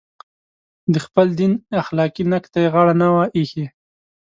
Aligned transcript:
د 0.93 0.95
خپل 1.05 1.27
دین 1.39 1.53
اخلاقي 1.81 2.23
نقد 2.33 2.49
ته 2.53 2.59
یې 2.63 2.69
غاړه 2.73 2.93
نه 3.01 3.07
وي 3.13 3.25
ایښې. 3.37 3.65